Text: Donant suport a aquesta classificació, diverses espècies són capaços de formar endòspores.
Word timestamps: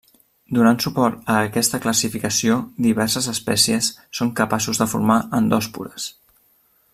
Donant 0.57 0.77
suport 0.85 1.27
a 1.33 1.35
aquesta 1.49 1.79
classificació, 1.83 2.57
diverses 2.85 3.27
espècies 3.33 3.91
són 4.21 4.33
capaços 4.41 4.81
de 4.83 4.89
formar 4.95 5.19
endòspores. 5.43 6.09